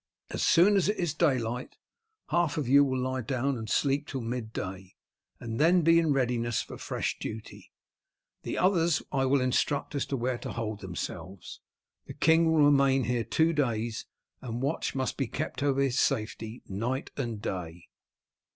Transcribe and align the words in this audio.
As 0.31 0.41
soon 0.41 0.77
as 0.77 0.89
it 0.89 0.97
is 0.97 1.13
daylight 1.13 1.77
half 2.29 2.57
of 2.57 2.67
you 2.67 2.83
will 2.83 2.97
lie 2.99 3.21
down 3.21 3.55
and 3.55 3.69
sleep 3.69 4.07
till 4.07 4.21
mid 4.21 4.51
day, 4.51 4.95
and 5.39 5.59
then 5.59 5.83
be 5.83 5.99
in 5.99 6.11
readiness 6.11 6.63
for 6.63 6.79
fresh 6.79 7.19
duty. 7.19 7.71
The 8.41 8.57
others 8.57 9.03
I 9.11 9.25
will 9.25 9.41
instruct 9.41 9.93
as 9.93 10.07
to 10.07 10.17
where 10.17 10.39
to 10.39 10.53
hold 10.53 10.79
themselves. 10.79 11.59
The 12.07 12.15
king 12.15 12.51
will 12.51 12.63
remain 12.65 13.03
here 13.03 13.23
two 13.23 13.53
days, 13.53 14.07
and 14.41 14.63
watch 14.63 14.95
must 14.95 15.17
be 15.17 15.27
kept 15.27 15.61
over 15.61 15.79
his 15.79 15.99
safety 15.99 16.63
night 16.67 17.11
and 17.15 17.39
day." 17.39 17.85